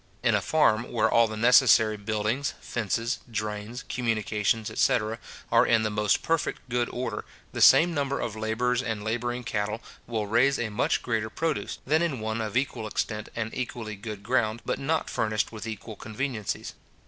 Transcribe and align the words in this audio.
In 0.23 0.33
a 0.33 0.41
farm 0.41 0.91
where 0.91 1.07
all 1.11 1.27
the 1.27 1.37
necessary 1.37 1.95
buildings, 1.95 2.55
fences, 2.59 3.19
drains, 3.29 3.83
communications, 3.87 4.71
etc. 4.71 5.19
are 5.51 5.63
in 5.63 5.83
the 5.83 5.91
most 5.91 6.23
perfect 6.23 6.67
good 6.69 6.89
order, 6.89 7.23
the 7.51 7.61
same 7.61 7.93
number 7.93 8.19
of 8.19 8.35
labourers 8.35 8.81
and 8.81 9.03
labouring 9.03 9.43
cattle 9.43 9.79
will 10.07 10.25
raise 10.25 10.57
a 10.57 10.69
much 10.69 11.03
greater 11.03 11.29
produce, 11.29 11.77
than 11.85 12.01
in 12.01 12.19
one 12.19 12.41
of 12.41 12.57
equal 12.57 12.87
extent 12.87 13.29
and 13.35 13.53
equally 13.53 13.95
good 13.95 14.23
ground, 14.23 14.63
but 14.65 14.79
not 14.79 15.07
furnished 15.07 15.51
with 15.51 15.67
equal 15.67 15.95
conveniencies. 15.95 16.73